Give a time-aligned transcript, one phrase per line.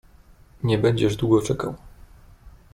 [0.63, 1.75] "Nie będziesz długo czekał."